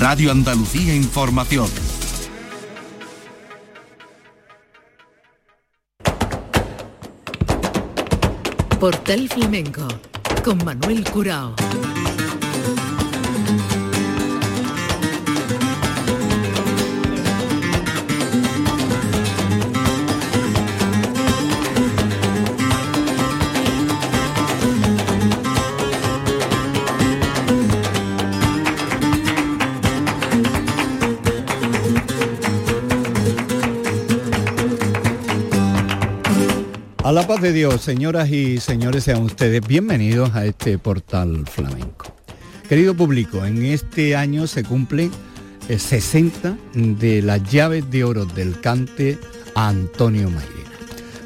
[0.00, 1.68] Radio Andalucía Información.
[8.80, 9.86] Portal Flamenco
[10.42, 11.54] con Manuel Curao.
[37.10, 42.14] A la paz de Dios, señoras y señores, sean ustedes bienvenidos a este portal flamenco.
[42.68, 45.10] Querido público, en este año se cumplen
[45.76, 49.18] 60 de las llaves de oro del cante
[49.56, 50.70] a Antonio Mairena.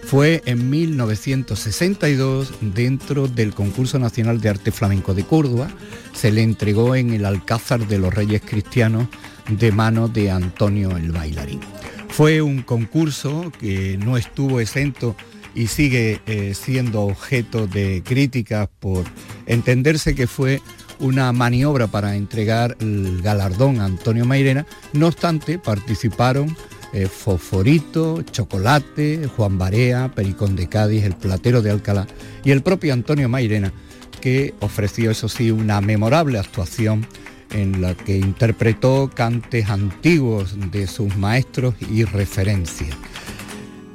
[0.05, 5.69] Fue en 1962, dentro del Concurso Nacional de Arte Flamenco de Córdoba,
[6.14, 9.09] se le entregó en el Alcázar de los Reyes Cristianos
[9.51, 11.61] de mano de Antonio el Bailarín.
[12.09, 15.14] Fue un concurso que no estuvo exento
[15.55, 19.05] y sigue eh, siendo objeto de críticas por
[19.47, 20.60] entenderse que fue
[21.00, 24.66] una maniobra para entregar el galardón a Antonio Mairena.
[24.92, 26.56] No obstante, participaron
[26.92, 32.06] eh, Fosforito, Chocolate, Juan Barea, Pericón de Cádiz, El Platero de Alcalá
[32.44, 33.72] y el propio Antonio Mairena,
[34.20, 37.06] que ofreció, eso sí, una memorable actuación
[37.50, 42.97] en la que interpretó cantes antiguos de sus maestros y referencias.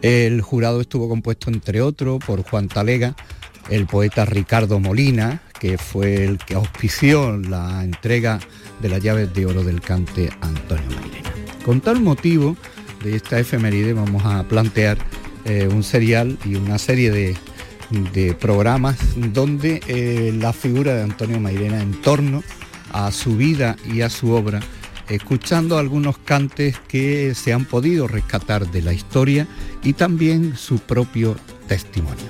[0.01, 3.15] El jurado estuvo compuesto, entre otros, por Juan Talega,
[3.69, 8.39] el poeta Ricardo Molina, que fue el que auspició la entrega
[8.81, 11.29] de las llaves de oro del cante Antonio Mairena.
[11.65, 12.55] Con tal motivo
[13.03, 14.97] de esta efeméride vamos a plantear
[15.45, 17.35] eh, un serial y una serie de,
[18.39, 22.43] programas donde eh, la figura de Antonio Mairena en torno
[22.91, 24.59] a su vida y a su obra
[25.09, 29.47] escuchando algunos cantes que se han podido rescatar de la historia
[29.83, 31.35] y también su propio
[31.67, 32.25] testimonio.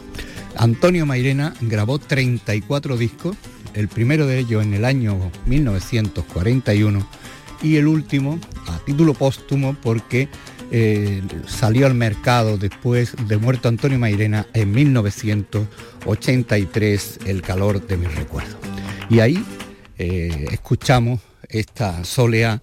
[0.55, 3.37] Antonio Mairena grabó 34 discos,
[3.73, 7.07] el primero de ellos en el año 1941
[7.61, 10.29] y el último a título póstumo porque
[10.71, 18.15] eh, salió al mercado después de muerto Antonio Mairena en 1983, El calor de mis
[18.15, 18.55] recuerdos.
[19.09, 19.43] Y ahí
[19.97, 21.19] eh, escuchamos
[21.49, 22.61] esta soleá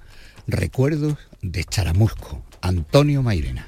[0.49, 3.67] Recuerdos de Charamusco, Antonio Mairena.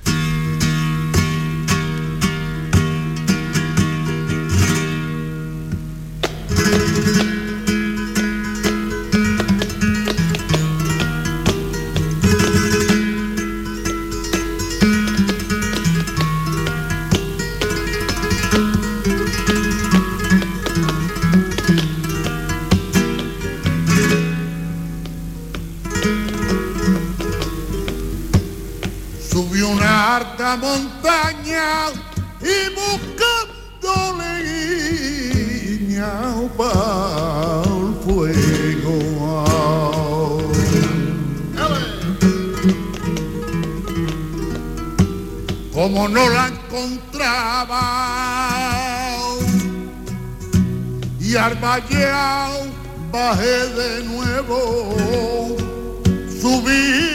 [30.56, 31.90] Montaña
[32.40, 36.12] y buscando leña
[36.56, 38.96] para el fuego.
[45.72, 47.82] Como no la encontraba
[51.20, 51.54] y al
[53.12, 55.56] bajé de nuevo,
[56.40, 57.07] subí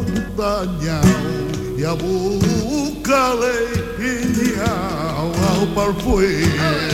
[0.00, 1.00] montaña
[1.78, 3.66] y a buscarle
[5.74, 6.86] para el fuego.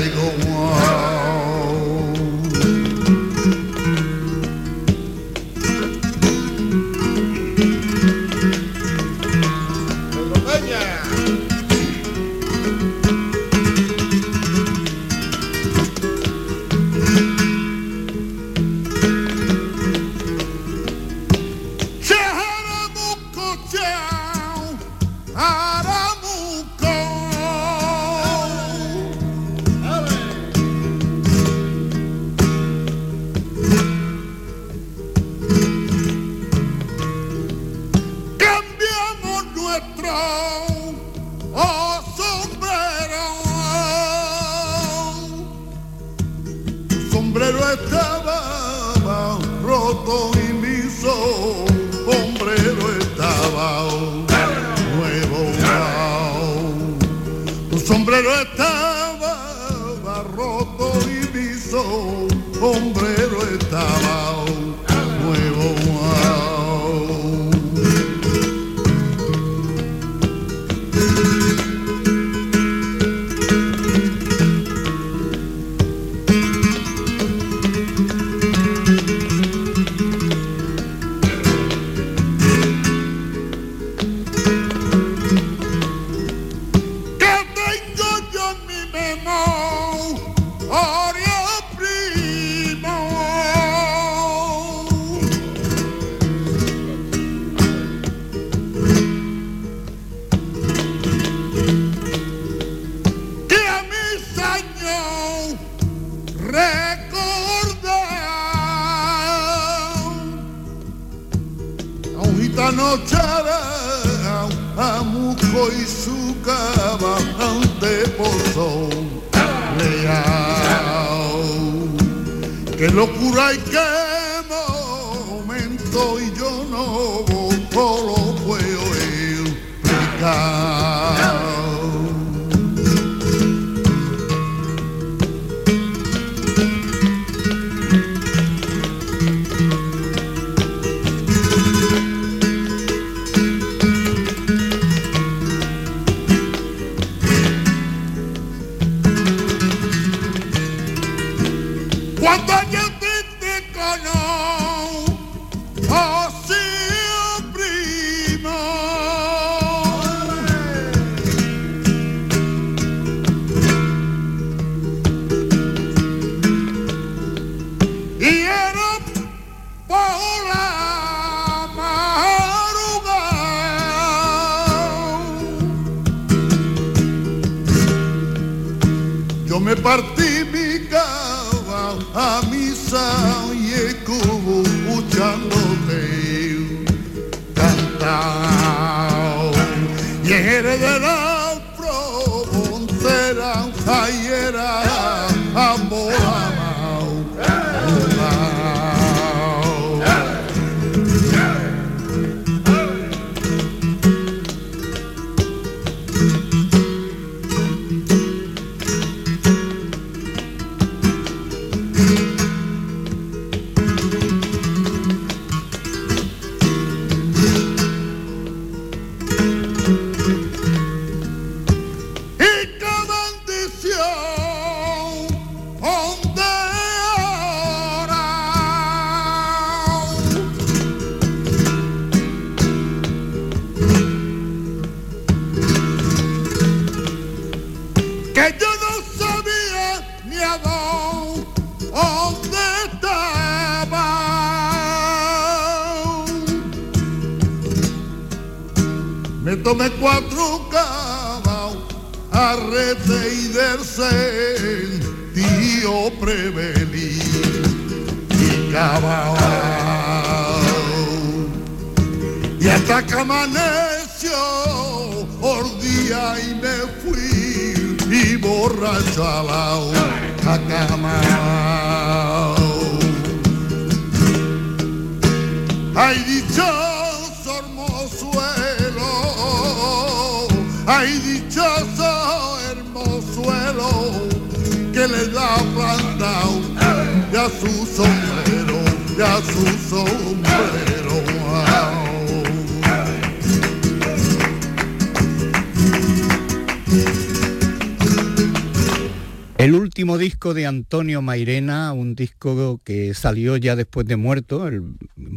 [299.62, 304.82] El último disco de Antonio Mairena, un disco que salió ya después de muerto, el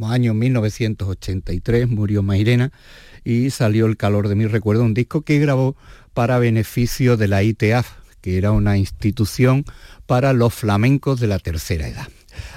[0.02, 2.72] año 1983 murió Mairena
[3.24, 5.78] y salió El calor de mi recuerdo, un disco que grabó
[6.16, 7.88] para beneficio de la ITAF,
[8.20, 9.64] que era una institución
[10.08, 12.08] para los flamencos de la tercera edad.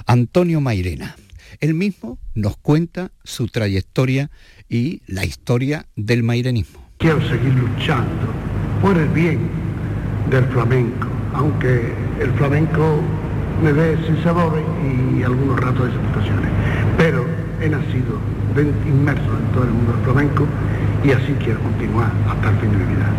[0.06, 1.16] Antonio Mairena,
[1.60, 4.30] él mismo nos cuenta su trayectoria
[4.70, 6.92] y la historia del mairenismo.
[6.96, 8.32] Quiero seguir luchando
[8.80, 9.50] por el bien
[10.30, 13.00] del flamenco, aunque el flamenco
[13.62, 16.50] me dé sin sabores y algunos ratos de situaciones.
[16.96, 17.24] Pero
[17.60, 18.18] he nacido
[18.86, 20.46] inmerso en todo el mundo del flamenco
[21.04, 23.10] y así quiero continuar hasta el fin de mi vida.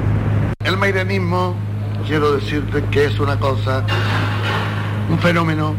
[0.65, 1.55] El mairenismo,
[2.07, 3.83] quiero decirte que es una cosa,
[5.09, 5.75] un fenómeno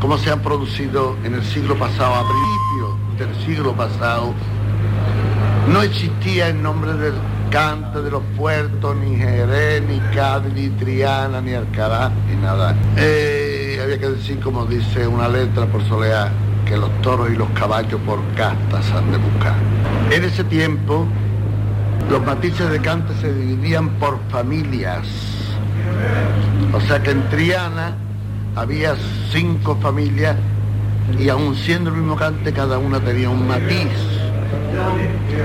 [0.00, 4.34] como se han producido en el siglo pasado, a principios del siglo pasado.
[5.72, 7.14] No existía el nombre del
[7.56, 12.76] de los puertos, ni Jerez, ni Cádiz, ni Triana, ni Alcalá, ni nada.
[12.98, 16.30] Eh, había que decir, como dice una letra por solear,
[16.66, 19.54] que los toros y los caballos por castas han de buscar.
[20.10, 21.06] En ese tiempo,
[22.10, 25.06] los matices de cante se dividían por familias.
[26.74, 27.96] O sea que en Triana
[28.54, 28.96] había
[29.32, 30.36] cinco familias
[31.18, 33.88] y aun siendo el mismo cante, cada una tenía un matiz.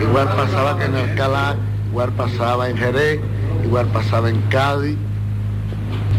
[0.01, 1.56] Igual pasaba que en Alcalá,
[1.91, 3.19] igual pasaba en Jerez,
[3.65, 4.98] igual pasaba en Cádiz,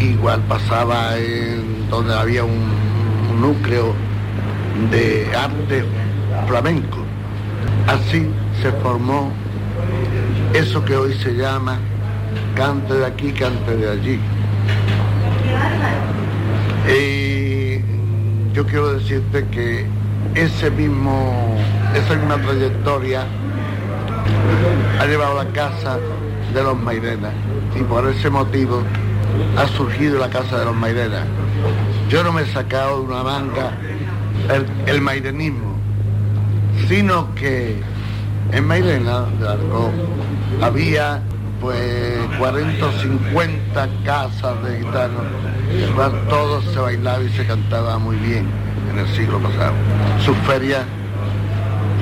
[0.00, 2.68] igual pasaba en donde había un,
[3.30, 3.94] un núcleo
[4.90, 5.84] de arte
[6.46, 6.98] flamenco.
[7.86, 8.28] Así
[8.60, 9.32] se formó
[10.52, 11.78] eso que hoy se llama
[12.54, 14.20] cante de aquí, cante de allí.
[16.86, 19.86] Y yo quiero decirte que
[20.34, 21.56] ese mismo,
[21.94, 23.24] esa misma trayectoria
[25.00, 25.98] ha llevado la casa
[26.54, 27.30] de los Mairena
[27.78, 28.82] y por ese motivo
[29.56, 31.24] ha surgido la casa de los Mairena.
[32.08, 33.72] Yo no me he sacado de una manga
[34.50, 35.76] el, el mairenismo,
[36.88, 37.80] sino que
[38.52, 39.90] en Mairena de Arcó
[40.60, 41.22] había
[41.60, 45.22] pues 40 o 50 casas de gitanos,
[45.70, 48.46] en el cual todo se bailaba y se cantaba muy bien
[48.90, 49.72] en el siglo pasado.
[50.24, 50.84] Su feria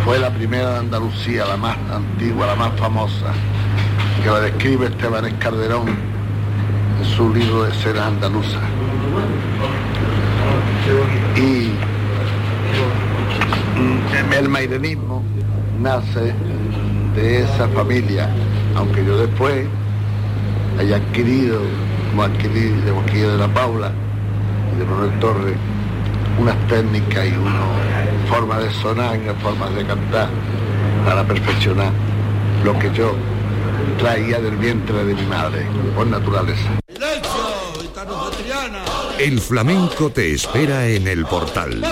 [0.04, 3.32] fue la primera de Andalucía, la más antigua, la más famosa,
[4.22, 8.62] que la describe Esteban Escarderón en su libro de ceras andaluzas.
[11.36, 11.70] Y
[13.78, 15.22] mm, el mairenismo
[15.80, 16.34] nace
[17.14, 18.28] de esa familia,
[18.76, 19.66] aunque yo después
[20.78, 21.60] haya adquirido,
[22.10, 23.92] como adquirí de Boquilla de la Paula
[24.74, 25.56] y de Manuel Torres,
[26.38, 27.62] unas técnicas y una
[28.28, 30.28] forma de sonar y unas formas de cantar
[31.04, 31.92] para perfeccionar
[32.64, 33.14] lo que yo
[33.98, 36.78] traía del vientre de mi madre, por naturaleza.
[39.18, 41.82] El flamenco te espera en el portal.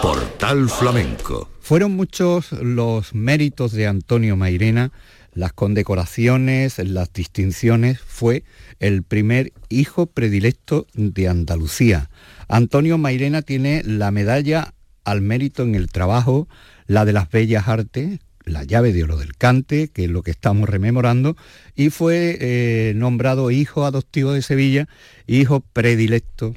[0.00, 1.48] Portal Flamenco.
[1.60, 4.92] Fueron muchos los méritos de Antonio Mairena,
[5.34, 8.00] las condecoraciones, las distinciones.
[8.00, 8.44] Fue
[8.78, 12.10] el primer hijo predilecto de Andalucía.
[12.50, 16.48] Antonio Mairena tiene la medalla al mérito en el trabajo,
[16.88, 20.32] la de las bellas artes, la llave de oro del cante, que es lo que
[20.32, 21.36] estamos rememorando,
[21.76, 24.88] y fue eh, nombrado hijo adoptivo de Sevilla,
[25.28, 26.56] hijo predilecto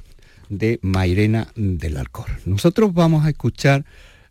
[0.50, 2.28] de Mairena del Alcor.
[2.46, 3.86] Nosotros vamos a escuchar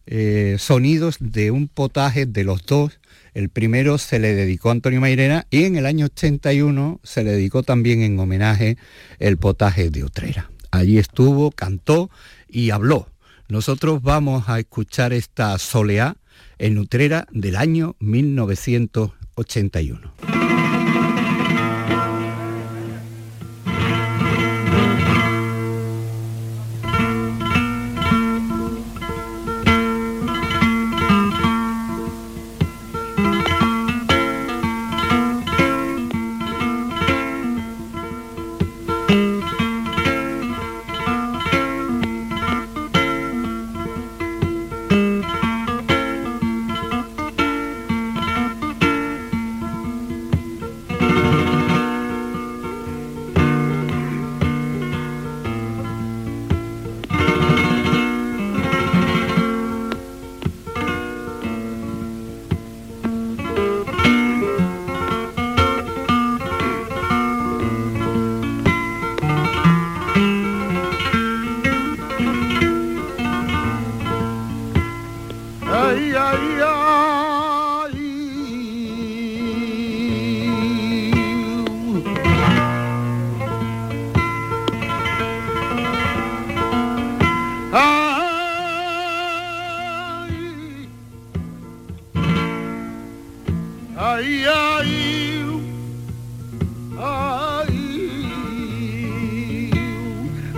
[0.06, 2.98] eh, sonidos de un potaje de los dos.
[3.34, 7.30] El primero se le dedicó a Antonio Mairena y en el año 81 se le
[7.30, 8.78] dedicó también en homenaje
[9.20, 10.51] el potaje de Utrera.
[10.72, 12.10] Allí estuvo, cantó
[12.48, 13.06] y habló.
[13.48, 16.16] Nosotros vamos a escuchar esta soleá
[16.58, 20.31] en Utrera del año 1981.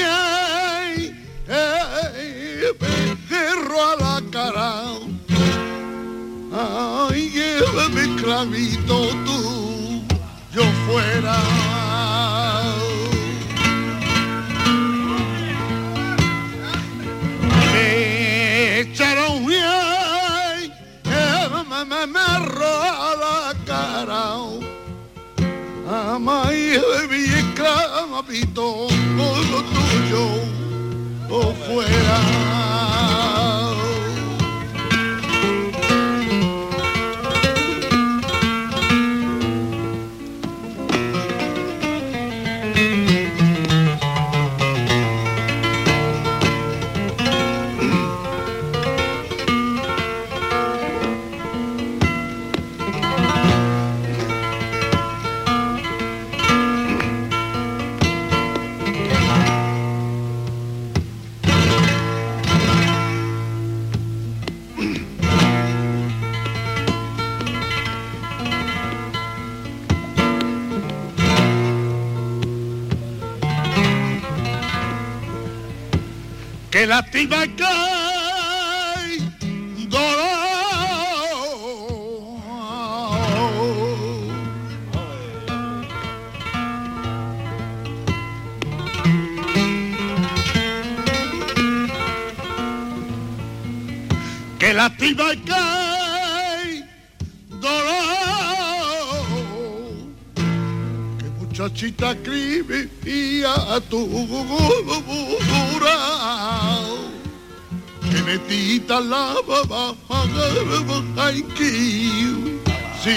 [0.00, 1.14] ay,
[1.48, 2.72] eh,
[3.28, 4.72] perro a la cara.
[6.54, 10.02] Ay, llévame clavito tú,
[10.54, 11.38] yo fuera.
[17.72, 20.70] Me echaron, eh,
[21.68, 24.52] me, la cara
[30.12, 30.52] esclavito
[31.28, 32.41] tuyo o fuera.
[76.82, 79.18] Que lástima que hay
[79.86, 80.32] dolor.
[94.58, 96.84] Que lástima que hay
[97.60, 98.42] dolor.
[101.20, 103.54] Que muchachita escribía
[103.88, 104.00] tu
[105.46, 106.21] dura
[108.22, 109.94] metita la baba
[111.16, 111.70] ay que
[113.02, 113.14] si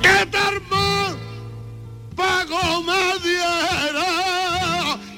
[0.00, 1.16] que termar
[2.14, 4.10] pago me diera,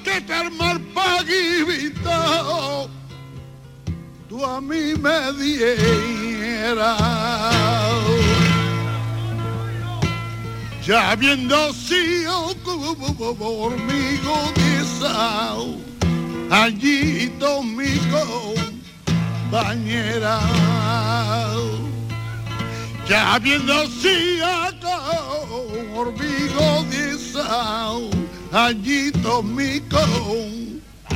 [0.03, 2.89] que termar paguito
[4.27, 6.95] tú a mí me dieras.
[10.85, 15.81] Ya viendo sido conmigo disao,
[16.51, 17.31] allí
[17.63, 17.97] mi
[19.49, 20.39] compañera.
[23.09, 24.47] Ya viendo sido
[25.91, 28.11] conmigo disao,
[28.51, 31.15] allí mi compañera.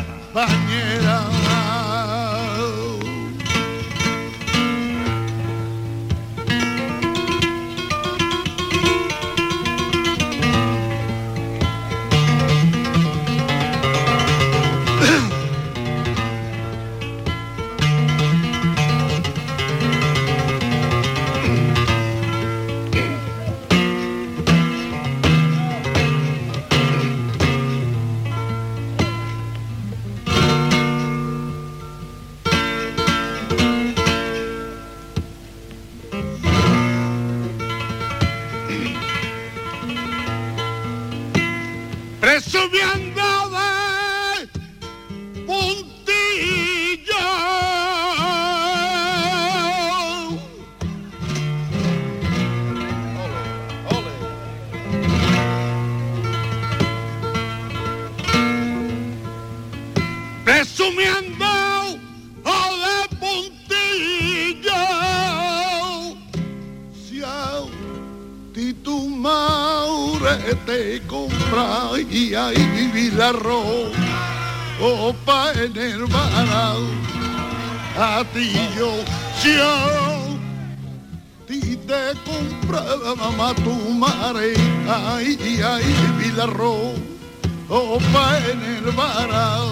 [88.88, 89.69] Pa en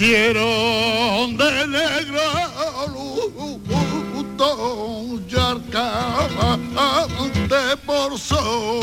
[0.00, 2.48] Quiero de negra
[2.88, 3.60] luz
[5.28, 5.90] yarca
[7.50, 8.80] de por su.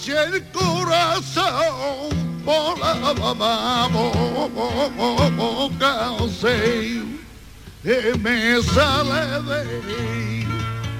[0.00, 2.08] si el corazón
[2.44, 4.10] volaba mambo
[5.78, 7.20] casi
[8.18, 10.46] me sale de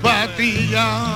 [0.02, 1.10] patillar.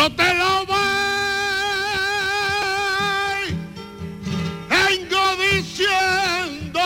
[0.00, 0.78] yo te lo voy.
[4.70, 6.80] Vengo diciendo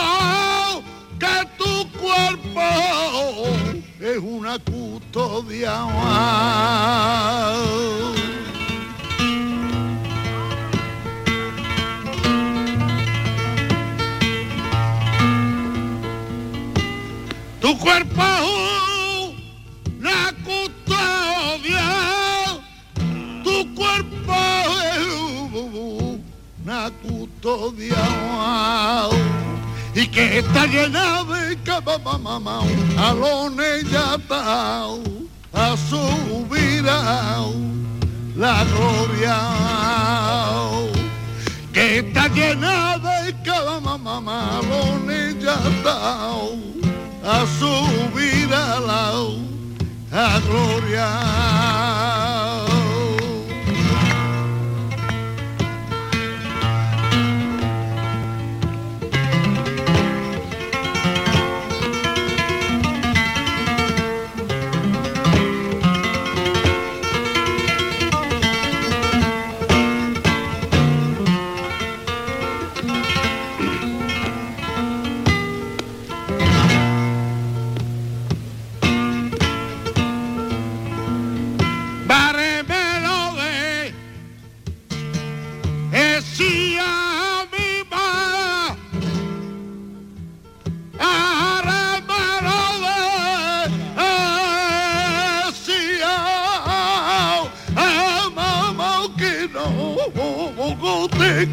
[1.17, 2.67] que tu cuerpo
[4.01, 5.75] es una custodia.
[17.61, 18.34] Tu cuerpo
[29.95, 31.57] y que está llena de
[32.19, 32.59] mamá
[32.97, 34.17] alones ya
[35.53, 36.83] a subir
[38.35, 39.37] la gloria
[41.71, 43.33] que está llena de
[43.79, 45.57] mamá alones ya
[47.23, 49.11] a subir a la
[50.11, 51.84] a gloria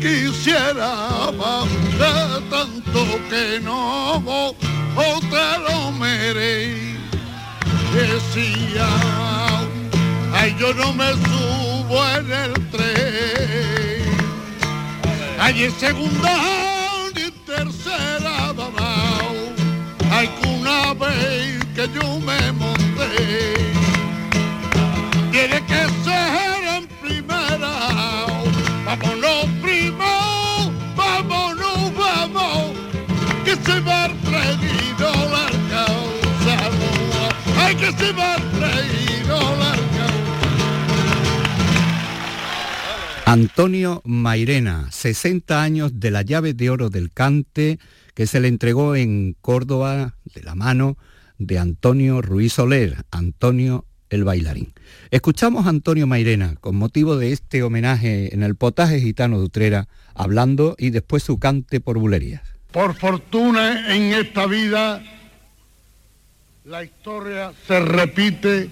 [0.00, 1.68] quisiera amar
[2.50, 4.54] tanto que no o
[5.30, 6.88] te lo merecía.
[10.32, 14.02] Ay, yo no me subo en el tren.
[15.38, 16.32] Ay, en segunda
[17.16, 19.20] en tercera, mamá.
[20.10, 23.61] Ay, que una vez que yo me monté.
[43.32, 47.78] Antonio Mairena, 60 años de la llave de oro del cante
[48.14, 50.98] que se le entregó en Córdoba de la mano
[51.38, 54.74] de Antonio Ruiz Soler, Antonio el bailarín.
[55.10, 59.88] Escuchamos a Antonio Mairena con motivo de este homenaje en el potaje gitano de Utrera,
[60.14, 62.51] hablando y después su cante por bulerías.
[62.72, 65.02] Por fortuna en esta vida
[66.64, 68.70] la historia se repite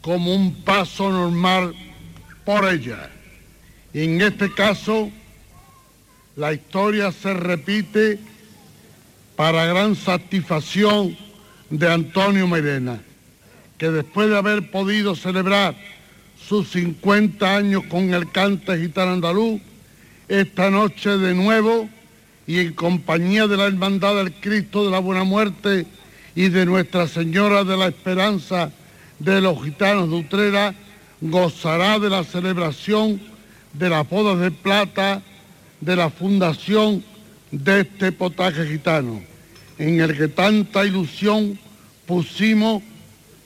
[0.00, 1.74] como un paso normal
[2.44, 3.10] por ella.
[3.92, 5.10] Y en este caso
[6.36, 8.18] la historia se repite
[9.36, 11.16] para gran satisfacción
[11.68, 13.00] de Antonio Mairena
[13.78, 15.74] que después de haber podido celebrar
[16.38, 19.60] sus 50 años con el cante gitano andaluz,
[20.28, 21.88] esta noche de nuevo
[22.46, 25.86] y en compañía de la Hermandad del Cristo de la Buena Muerte
[26.34, 28.70] y de Nuestra Señora de la Esperanza
[29.18, 30.74] de los Gitanos de Utrera,
[31.20, 33.20] gozará de la celebración
[33.72, 35.22] de las bodas de plata
[35.80, 37.04] de la fundación
[37.50, 39.22] de este potaje gitano,
[39.78, 41.58] en el que tanta ilusión
[42.06, 42.82] pusimos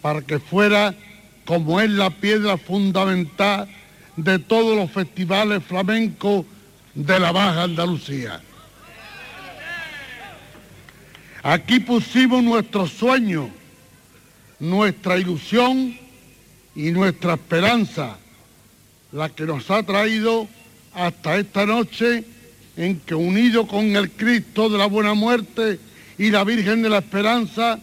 [0.01, 0.95] para que fuera
[1.45, 3.69] como es la piedra fundamental
[4.17, 6.45] de todos los festivales flamencos
[6.95, 8.41] de la Baja Andalucía.
[11.43, 13.49] Aquí pusimos nuestro sueño,
[14.59, 15.97] nuestra ilusión
[16.75, 18.19] y nuestra esperanza,
[19.13, 20.49] la que nos ha traído
[20.95, 22.25] hasta esta noche
[22.77, 25.79] en que unido con el Cristo de la Buena Muerte
[26.19, 27.79] y la Virgen de la Esperanza,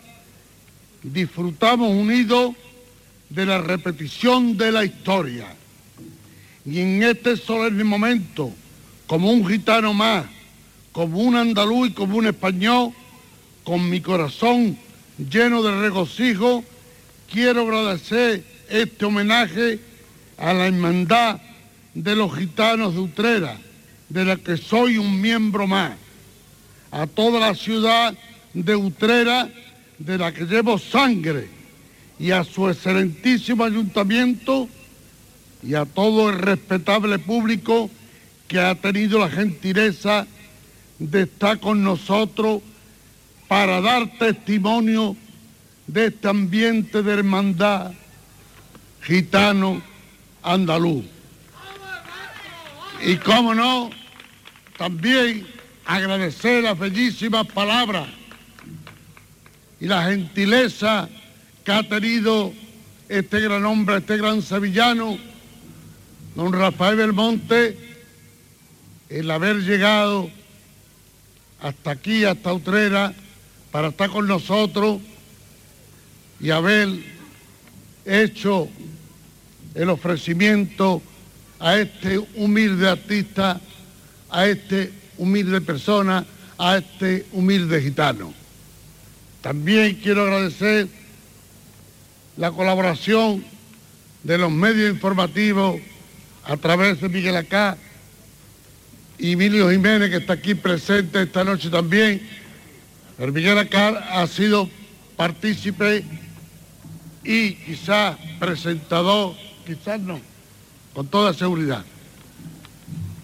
[1.02, 2.56] disfrutamos unidos
[3.30, 5.48] de la repetición de la historia.
[6.66, 8.52] Y en este solemne momento,
[9.08, 10.26] como un gitano más,
[10.92, 12.92] como un andaluz y como un español,
[13.66, 14.78] con mi corazón
[15.18, 16.64] lleno de regocijo,
[17.30, 19.80] quiero agradecer este homenaje
[20.38, 21.42] a la hermandad
[21.94, 23.58] de los gitanos de Utrera,
[24.08, 25.94] de la que soy un miembro más,
[26.92, 28.16] a toda la ciudad
[28.54, 29.50] de Utrera
[29.98, 31.50] de la que llevo sangre
[32.20, 34.70] y a su excelentísimo ayuntamiento
[35.64, 37.90] y a todo el respetable público
[38.48, 40.28] que ha tenido la gentileza
[41.00, 42.62] de estar con nosotros
[43.48, 45.16] para dar testimonio
[45.88, 47.92] de este ambiente de hermandad
[49.02, 49.82] gitano
[50.42, 51.06] andaluz.
[53.04, 53.90] Y cómo no,
[54.78, 55.46] también
[55.86, 58.08] agradecer las bellísimas palabras
[59.80, 61.08] y la gentileza
[61.64, 62.54] que ha tenido
[63.10, 65.18] este gran hombre, este gran sevillano,
[66.36, 67.78] don Rafael Belmonte,
[69.10, 70.30] el haber llegado
[71.62, 73.14] hasta aquí, hasta Utrera,
[73.76, 75.02] para estar con nosotros
[76.40, 76.88] y haber
[78.06, 78.70] hecho
[79.74, 81.02] el ofrecimiento
[81.60, 83.60] a este humilde artista,
[84.30, 86.26] a este humilde persona,
[86.58, 88.34] a este humilde gitano.
[89.42, 90.88] También quiero agradecer
[92.38, 93.44] la colaboración
[94.24, 95.82] de los medios informativos
[96.46, 97.78] a través de Miguel Acá
[99.18, 102.45] y Emilio Jiménez, que está aquí presente esta noche también.
[103.18, 104.70] Miguel Acá ha sido
[105.16, 106.04] partícipe
[107.24, 110.20] y quizás presentador, quizás no,
[110.94, 111.84] con toda seguridad,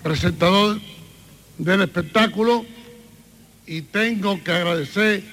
[0.01, 0.79] presentador
[1.57, 2.65] del espectáculo
[3.67, 5.23] y tengo que agradecer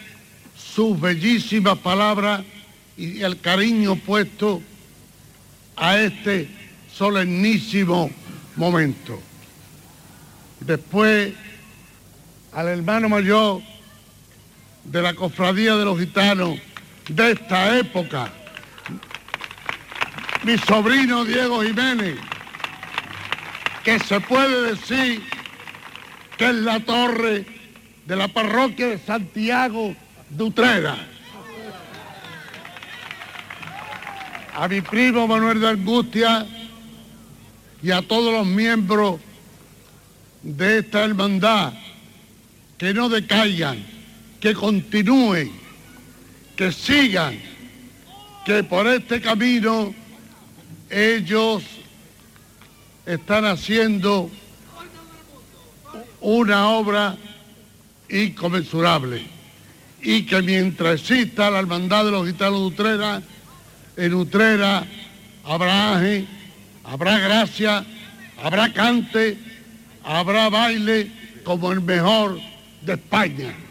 [0.57, 2.43] sus bellísimas palabras
[2.97, 4.61] y el cariño puesto
[5.77, 6.49] a este
[6.93, 8.11] solemnísimo
[8.57, 9.21] momento.
[10.61, 11.33] Después
[12.53, 13.63] al hermano mayor
[14.91, 16.59] de la cofradía de los gitanos
[17.09, 18.29] de esta época,
[20.45, 22.19] mi sobrino Diego Jiménez,
[23.85, 25.23] que se puede decir
[26.37, 27.45] que es la torre
[28.07, 29.95] de la parroquia de Santiago
[30.31, 30.97] de Utrera.
[34.55, 36.47] A mi primo Manuel de Angustia
[37.83, 39.21] y a todos los miembros
[40.43, 41.73] de esta hermandad
[42.77, 43.98] que no decaigan,
[44.41, 45.51] que continúen,
[46.57, 47.39] que sigan,
[48.45, 49.95] que por este camino
[50.91, 51.63] ellos
[53.05, 54.31] están haciendo
[56.21, 57.17] una obra
[58.09, 59.23] inconmensurable
[60.01, 63.23] y que mientras exista la hermandad de los gitanos de Utrera,
[63.97, 64.87] en Utrera
[65.45, 66.29] habrá ángel,
[66.85, 67.85] habrá gracia,
[68.43, 69.37] habrá cante,
[70.05, 71.11] habrá baile
[71.45, 72.41] como el mejor
[72.83, 73.68] de España.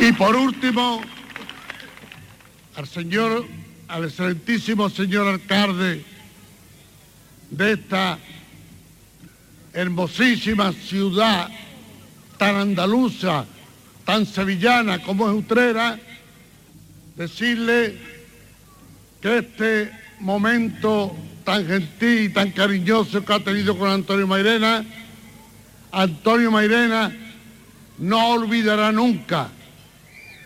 [0.00, 1.02] Y por último,
[2.74, 3.46] al señor,
[3.86, 6.02] al excelentísimo señor alcalde
[7.50, 8.18] de esta
[9.74, 11.50] hermosísima ciudad
[12.38, 13.44] tan andaluza,
[14.06, 15.98] tan sevillana como es Utrera,
[17.16, 17.98] decirle
[19.20, 24.82] que este momento tan gentil y tan cariñoso que ha tenido con Antonio Mairena,
[25.92, 27.14] Antonio Mairena
[27.98, 29.50] no olvidará nunca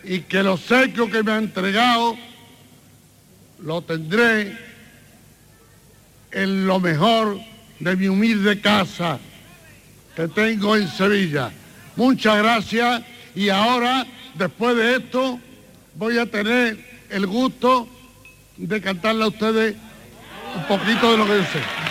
[0.05, 2.17] y que los secos que me ha entregado
[3.61, 4.57] lo tendré
[6.31, 7.39] en lo mejor
[7.81, 9.19] de mi humilde casa
[10.15, 11.51] que tengo en Sevilla.
[11.97, 13.03] Muchas gracias
[13.35, 15.41] y ahora, después de esto,
[15.95, 16.79] voy a tener
[17.11, 17.89] el gusto
[18.57, 19.77] de cantarle a ustedes
[20.57, 21.84] un poquito de lo que yo sé.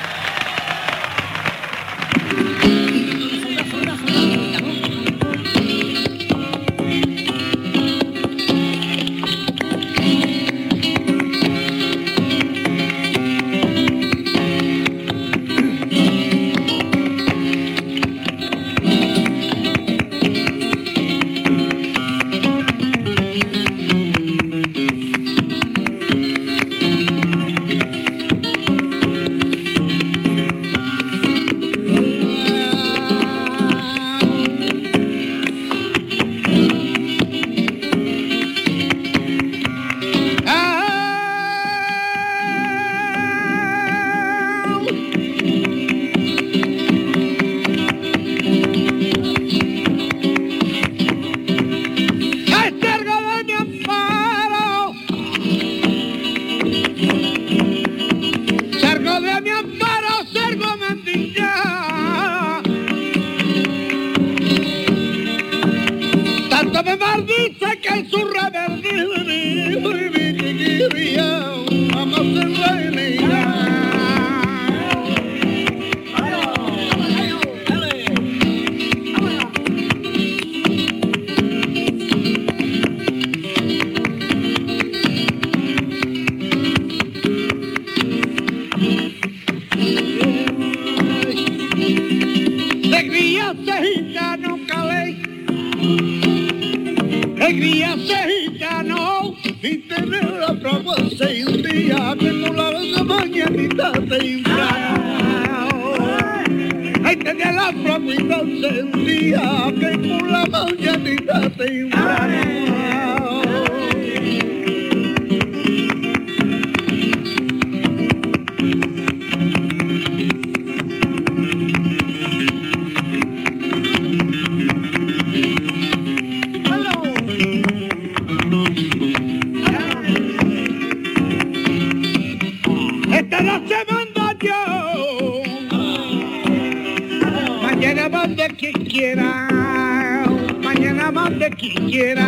[141.64, 142.28] quisiera.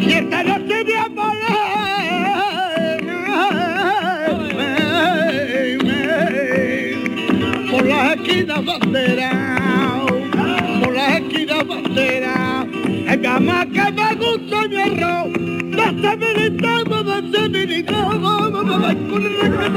[0.00, 1.36] Y esta noche de amor,
[4.56, 4.90] me,
[7.70, 10.10] por las esquinas banderas,
[10.82, 12.66] por las esquinas banderas,
[13.08, 15.28] en cama que me gusta mi arroz,
[15.68, 17.50] no se militamos, no se
[19.08, 19.76] con el recado,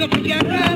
[0.00, 0.69] lo que.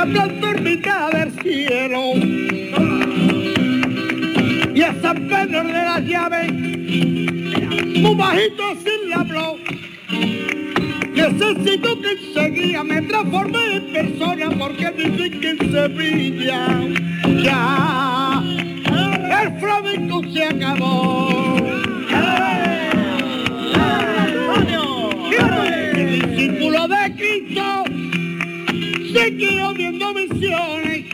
[0.00, 2.00] Se plantó en mitad del cielo.
[4.74, 9.56] Y esa pena de las llaves, muy bajito así le habló.
[11.12, 16.66] Necesito que enseguida me transforme en persona porque dicen que en Sevilla
[17.42, 18.42] ya
[19.42, 21.56] el flamenco se acabó.
[25.92, 27.89] El discípulo de Cristo
[29.40, 31.04] siguió viendo visiones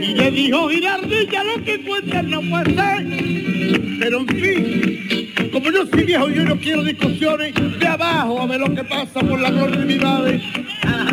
[0.00, 3.98] y le dijo Girardilla lo que cuentas no puede ser.
[4.00, 8.60] Pero en fin, como yo soy viejo yo no quiero discusiones, de abajo a ver
[8.60, 10.42] lo que pasa por la gloria de mi madre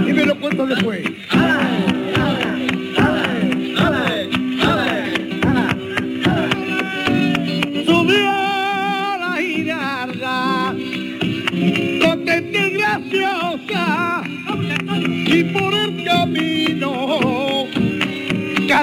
[0.05, 1.03] y me lo cuento después.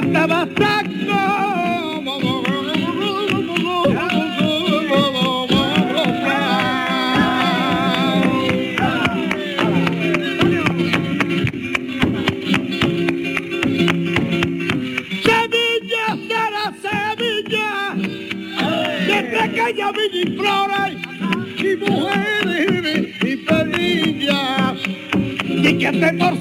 [0.01, 0.49] Cantaba
[19.51, 20.97] que ella villa y flores,
[21.59, 24.75] y mujeres y pedillas,
[25.47, 26.37] y que por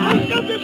[0.00, 0.58] Ay, que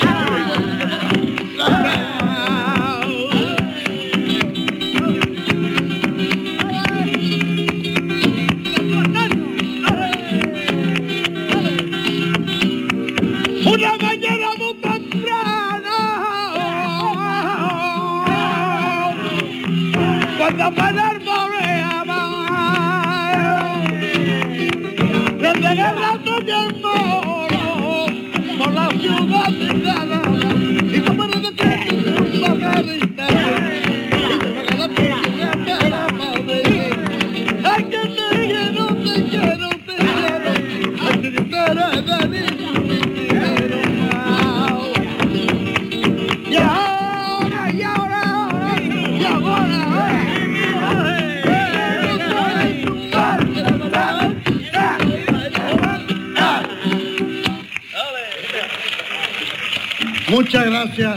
[60.54, 61.16] Muchas gracias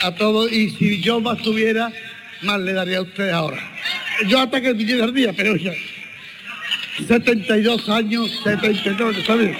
[0.00, 1.92] a todos y si yo más tuviera,
[2.42, 3.62] más le daría a usted ahora.
[4.26, 5.70] Yo hasta que viniera el día, pero ya.
[7.06, 9.56] 72 años, 72, ¿está bien?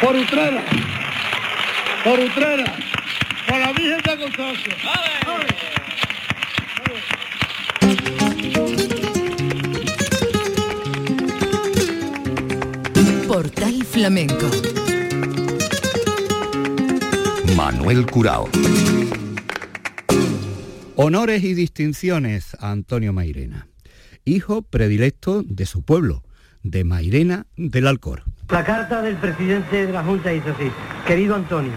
[0.00, 0.64] Por Utrera,
[2.04, 2.74] por Utrera,
[3.46, 4.76] por la Virgen de Constancia.
[13.26, 14.67] Portal Flamenco.
[17.58, 18.48] Manuel Curao.
[20.94, 23.66] Honores y distinciones a Antonio Mairena,
[24.24, 26.22] hijo predilecto de su pueblo,
[26.62, 28.22] de Mairena del Alcor.
[28.48, 30.70] La carta del presidente de la Junta dice así,
[31.04, 31.72] querido Antonio,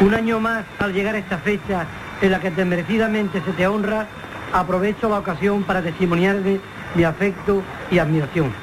[0.00, 1.86] un año más al llegar a esta fecha
[2.22, 4.08] en la que merecidamente se te honra,
[4.54, 6.60] aprovecho la ocasión para testimoniarme
[6.94, 8.54] mi afecto y admiración.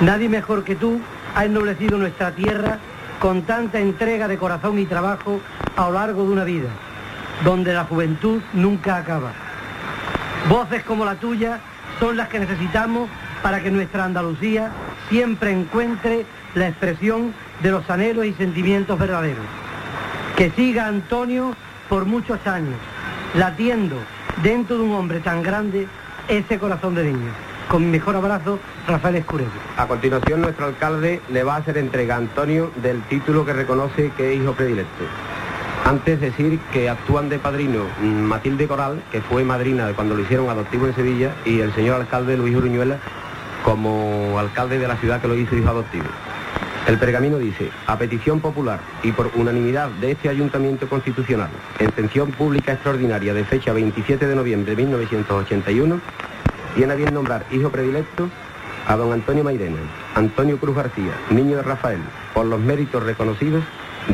[0.00, 1.00] Nadie mejor que tú
[1.34, 2.78] ha ennoblecido nuestra tierra
[3.20, 5.40] con tanta entrega de corazón y trabajo
[5.76, 6.68] a lo largo de una vida,
[7.44, 9.32] donde la juventud nunca acaba.
[10.48, 11.60] Voces como la tuya
[11.98, 13.08] son las que necesitamos
[13.42, 14.70] para que nuestra Andalucía
[15.08, 19.44] siempre encuentre la expresión de los anhelos y sentimientos verdaderos.
[20.36, 21.54] Que siga Antonio
[21.88, 22.76] por muchos años,
[23.34, 23.96] latiendo
[24.42, 25.88] dentro de un hombre tan grande
[26.28, 27.32] ese corazón de niño.
[27.68, 29.50] Con mi mejor abrazo, Rafael Escurero.
[29.76, 34.10] A continuación, nuestro alcalde le va a hacer entrega a Antonio del título que reconoce
[34.16, 35.04] que es hijo predilecto.
[35.84, 40.86] Antes decir que actúan de padrino Matilde Coral, que fue madrina cuando lo hicieron adoptivo
[40.86, 42.96] en Sevilla, y el señor alcalde Luis Uruñuela
[43.62, 46.06] como alcalde de la ciudad que lo hizo hijo adoptivo.
[46.86, 52.72] El pergamino dice, a petición popular y por unanimidad de este Ayuntamiento Constitucional, en pública
[52.72, 56.00] extraordinaria de fecha 27 de noviembre de 1981,
[56.74, 58.28] tiene a bien nombrar hijo predilecto
[58.86, 59.78] a don Antonio Mairena,
[60.14, 62.00] Antonio Cruz García, niño de Rafael,
[62.32, 63.62] por los méritos reconocidos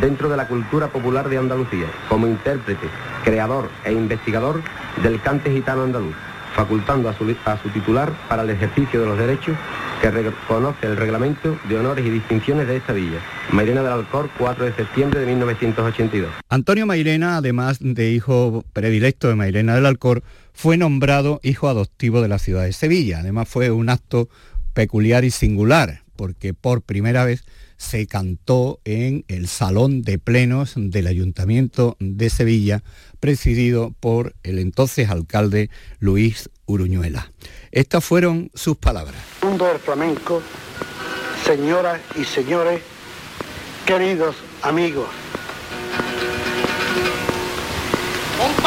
[0.01, 2.89] dentro de la cultura popular de Andalucía, como intérprete,
[3.25, 4.61] creador e investigador
[5.03, 6.15] del cante gitano andaluz,
[6.55, 9.57] facultando a su, a su titular para el ejercicio de los derechos
[10.01, 13.21] que reconoce el reglamento de honores y distinciones de esta villa.
[13.51, 16.31] Mairena del Alcor, 4 de septiembre de 1982.
[16.49, 20.23] Antonio Mairena, además de hijo predilecto de Mairena del Alcor,
[20.53, 23.21] fue nombrado hijo adoptivo de la ciudad de Sevilla.
[23.21, 24.29] Además fue un acto
[24.73, 27.45] peculiar y singular, porque por primera vez
[27.77, 32.83] se cantó en el Salón de Plenos del Ayuntamiento de Sevilla,
[33.21, 37.33] presidido por el entonces alcalde Luis Uruñuela.
[37.75, 39.20] Estas fueron sus palabras.
[39.43, 40.41] Mundo del flamenco,
[41.45, 42.81] señoras y señores,
[43.85, 45.09] queridos amigos,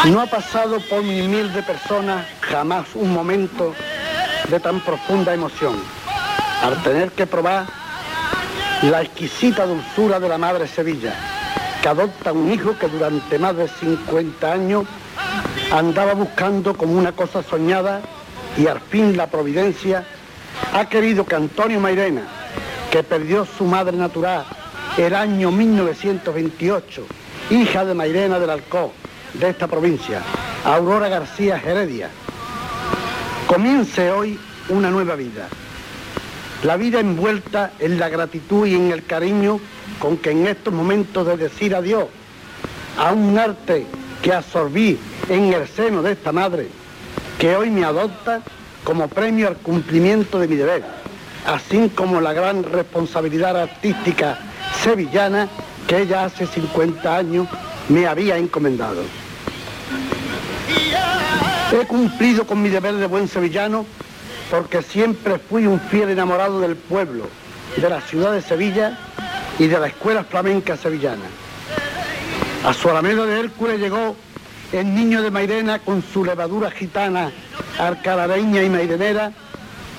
[0.09, 3.73] no ha pasado por mi humilde persona jamás un momento
[4.49, 5.77] de tan profunda emoción
[6.61, 7.65] al tener que probar
[8.81, 11.15] la exquisita dulzura de la Madre Sevilla,
[11.81, 14.85] que adopta un hijo que durante más de 50 años
[15.71, 18.01] andaba buscando como una cosa soñada
[18.57, 20.05] y al fin la providencia
[20.73, 22.23] ha querido que Antonio Mairena,
[22.91, 24.45] que perdió su madre natural
[24.97, 27.05] el año 1928,
[27.51, 28.91] hija de Mairena del Alcó,
[29.33, 30.21] de esta provincia,
[30.65, 32.09] Aurora García Heredia,
[33.45, 34.39] comience hoy
[34.69, 35.47] una nueva vida.
[36.63, 39.59] La vida envuelta en la gratitud y en el cariño
[39.99, 42.07] con que en estos momentos de decir adiós
[42.97, 43.85] a un arte
[44.23, 44.97] que absorbí
[45.29, 46.67] en el seno de esta madre,
[47.37, 48.41] que hoy me adopta
[48.83, 50.83] como premio al cumplimiento de mi deber,
[51.45, 54.39] así como la gran responsabilidad artística
[54.81, 55.47] sevillana
[55.87, 57.47] que ella hace 50 años
[57.89, 59.03] me había encomendado.
[61.71, 63.85] He cumplido con mi deber de buen sevillano
[64.49, 67.25] porque siempre fui un fiel enamorado del pueblo,
[67.75, 68.97] de la ciudad de Sevilla
[69.59, 71.25] y de la escuela flamenca sevillana.
[72.65, 74.15] A su alameda de Hércules llegó
[74.71, 77.31] el niño de Mairena con su levadura gitana,
[77.79, 79.31] alcalareña y mairenera,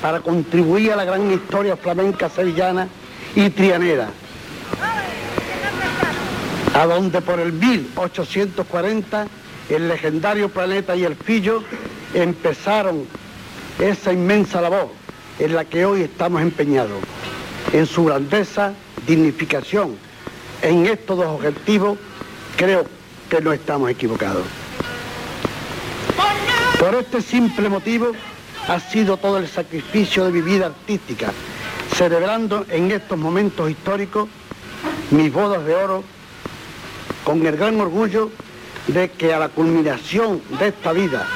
[0.03, 2.89] para contribuir a la gran historia flamenca sevillana
[3.35, 4.11] y trianera,
[6.75, 9.27] a donde por el 1840
[9.71, 11.63] el legendario planeta y el Fillo
[12.15, 13.05] empezaron
[13.79, 14.91] esa inmensa labor
[15.39, 17.01] en la que hoy estamos empeñados,
[17.73, 18.73] en su grandeza,
[19.07, 19.97] dignificación,
[20.63, 21.99] en estos dos objetivos,
[22.57, 22.85] creo
[23.29, 24.58] que no estamos equivocados.
[26.79, 28.13] Por este simple motivo
[28.69, 31.33] ha sido todo el sacrificio de mi vida artística,
[31.97, 34.29] celebrando en estos momentos históricos
[35.11, 36.05] mis bodas de oro
[37.25, 38.31] con el gran orgullo
[38.87, 41.27] de que a la culminación de esta vida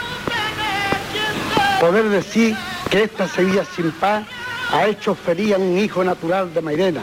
[1.80, 2.56] poder decir
[2.88, 4.24] que esta Sevilla sin paz
[4.70, 7.02] ha hecho feliz a un hijo natural de Mairena,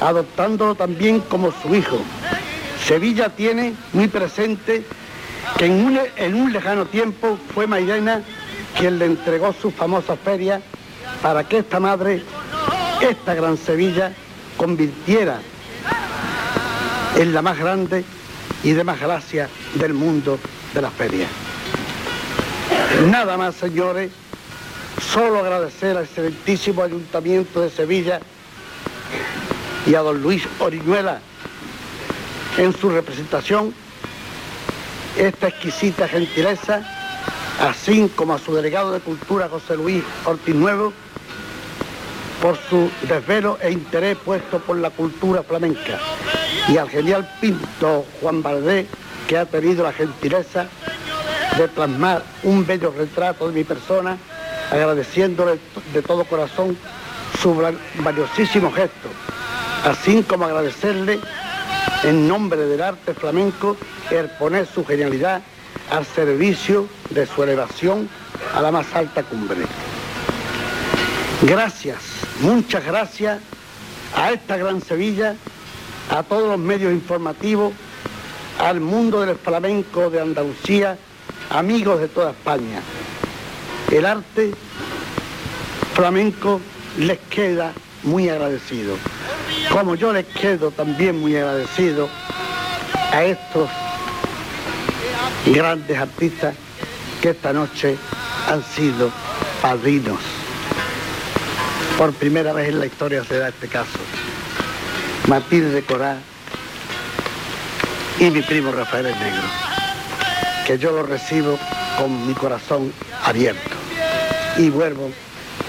[0.00, 1.98] adoptándolo también como su hijo.
[2.82, 4.86] Sevilla tiene muy presente
[5.58, 8.22] que en un, en un lejano tiempo fue Mairena
[8.78, 10.60] quien le entregó su famosa feria
[11.22, 12.22] para que esta madre,
[13.00, 14.12] esta gran Sevilla,
[14.56, 15.40] convirtiera
[17.16, 18.04] en la más grande
[18.62, 20.38] y de más gracia del mundo
[20.74, 21.30] de las ferias.
[23.10, 24.10] Nada más, señores,
[25.12, 28.20] solo agradecer al excelentísimo Ayuntamiento de Sevilla
[29.86, 31.20] y a don Luis Oriñuela
[32.58, 33.74] en su representación
[35.16, 36.82] esta exquisita gentileza,
[37.60, 40.92] así como a su delegado de Cultura José Luis Ortiz Nuevo,
[42.42, 45.98] por su desvelo e interés puesto por la cultura flamenca,
[46.68, 48.86] y al genial pinto Juan Valdés,
[49.26, 50.66] que ha tenido la gentileza
[51.56, 54.18] de plasmar un bello retrato de mi persona,
[54.70, 55.58] agradeciéndole
[55.92, 56.76] de todo corazón
[57.40, 57.54] su
[57.94, 59.08] valiosísimo gesto,
[59.84, 61.18] así como agradecerle
[62.04, 63.76] en nombre del arte flamenco
[64.10, 65.42] el poner su genialidad
[65.90, 68.08] al servicio de su elevación
[68.54, 69.58] a la más alta cumbre.
[71.42, 71.98] Gracias,
[72.40, 73.40] muchas gracias
[74.14, 75.36] a esta gran Sevilla,
[76.10, 77.72] a todos los medios informativos,
[78.58, 80.96] al mundo del flamenco de Andalucía,
[81.50, 82.80] amigos de toda España.
[83.90, 84.52] El arte
[85.94, 86.60] flamenco
[86.98, 87.72] les queda
[88.06, 88.96] muy agradecido
[89.70, 92.08] como yo les quedo también muy agradecido
[93.12, 93.68] a estos
[95.46, 96.54] grandes artistas
[97.20, 97.96] que esta noche
[98.48, 99.10] han sido
[99.60, 100.18] padrinos.
[101.98, 103.98] Por primera vez en la historia se da este caso.
[105.28, 106.18] Matilde Corá
[108.18, 109.42] y mi primo Rafael el Negro,
[110.66, 111.58] que yo lo recibo
[111.98, 112.92] con mi corazón
[113.24, 113.76] abierto.
[114.58, 115.10] Y vuelvo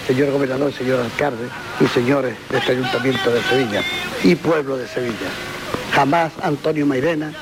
[0.05, 1.47] señor gobernador, señor alcalde
[1.79, 3.81] y señores de este ayuntamiento de Sevilla
[4.23, 5.29] y pueblo de Sevilla.
[5.93, 7.33] Jamás Antonio Mairena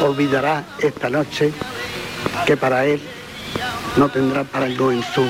[0.00, 1.52] olvidará esta noche
[2.46, 3.00] que para él
[3.96, 5.24] no tendrá parangón en su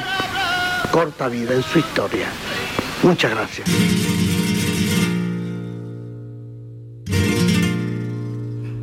[0.90, 2.26] corta vida, en su historia.
[3.02, 3.68] Muchas gracias.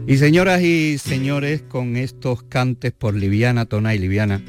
[0.06, 4.42] Y señoras y señores, con estos cantes por Liviana, Tona y Liviana,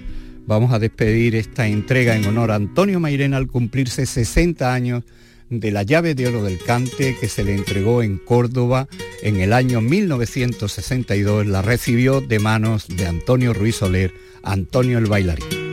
[0.47, 5.05] vamos a despedir esta entrega en honor a Antonio Mairena al cumplirse 60 años
[5.51, 8.89] de la llave de oro del cante que se le entregó en Córdoba
[9.23, 11.47] en el año 1962.
[11.47, 15.64] La recibió de manos de Antonio Ruiz Soler, Antonio el bailarín.